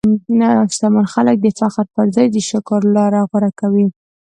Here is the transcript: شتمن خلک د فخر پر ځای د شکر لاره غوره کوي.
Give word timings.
شتمن 0.73 1.05
خلک 1.13 1.37
د 1.41 1.47
فخر 1.59 1.85
پر 1.95 2.05
ځای 2.15 2.27
د 2.31 2.37
شکر 2.49 2.81
لاره 2.95 3.19
غوره 3.29 3.51
کوي. 3.59 3.87